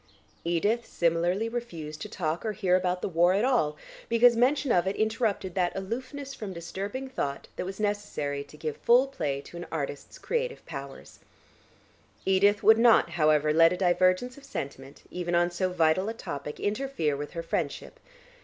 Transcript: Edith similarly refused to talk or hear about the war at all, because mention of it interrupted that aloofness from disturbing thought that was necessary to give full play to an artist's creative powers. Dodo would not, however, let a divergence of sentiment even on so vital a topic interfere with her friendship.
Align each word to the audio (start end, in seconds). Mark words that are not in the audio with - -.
Edith 0.43 0.87
similarly 0.87 1.47
refused 1.47 2.01
to 2.01 2.09
talk 2.09 2.43
or 2.43 2.53
hear 2.53 2.75
about 2.75 3.03
the 3.03 3.07
war 3.07 3.33
at 3.33 3.45
all, 3.45 3.77
because 4.09 4.35
mention 4.35 4.71
of 4.71 4.87
it 4.87 4.95
interrupted 4.95 5.53
that 5.53 5.75
aloofness 5.75 6.33
from 6.33 6.53
disturbing 6.53 7.07
thought 7.07 7.47
that 7.55 7.67
was 7.67 7.79
necessary 7.79 8.43
to 8.45 8.57
give 8.57 8.77
full 8.77 9.05
play 9.05 9.41
to 9.41 9.57
an 9.57 9.67
artist's 9.71 10.17
creative 10.17 10.65
powers. 10.65 11.19
Dodo 12.25 12.55
would 12.63 12.79
not, 12.79 13.11
however, 13.11 13.53
let 13.53 13.73
a 13.73 13.77
divergence 13.77 14.37
of 14.39 14.43
sentiment 14.43 15.03
even 15.11 15.35
on 15.35 15.51
so 15.51 15.69
vital 15.71 16.09
a 16.09 16.15
topic 16.15 16.59
interfere 16.59 17.15
with 17.15 17.33
her 17.33 17.43
friendship. 17.43 17.99